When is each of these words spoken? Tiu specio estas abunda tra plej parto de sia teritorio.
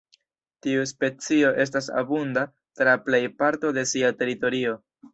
Tiu 0.65 0.85
specio 0.91 1.51
estas 1.67 1.91
abunda 2.03 2.47
tra 2.81 2.99
plej 3.07 3.23
parto 3.45 3.75
de 3.81 3.89
sia 3.95 4.15
teritorio. 4.21 4.79